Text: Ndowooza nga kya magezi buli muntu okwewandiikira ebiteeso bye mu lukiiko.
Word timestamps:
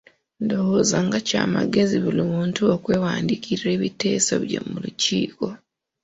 Ndowooza 0.43 0.97
nga 1.05 1.19
kya 1.27 1.43
magezi 1.55 1.95
buli 2.03 2.21
muntu 2.33 2.61
okwewandiikira 2.75 3.65
ebiteeso 3.75 4.33
bye 4.43 4.59
mu 4.69 4.77
lukiiko. 4.83 5.47